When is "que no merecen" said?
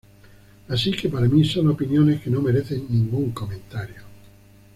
2.23-2.87